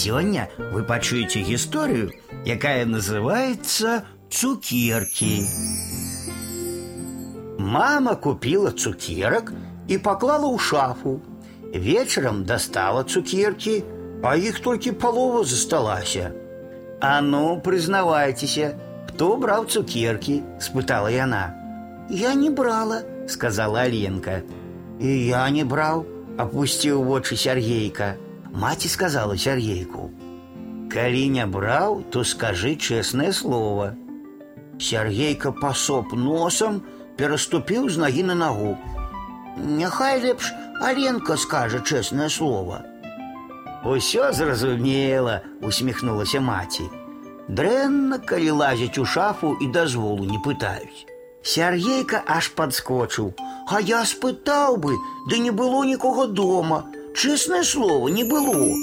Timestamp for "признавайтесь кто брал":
17.60-19.64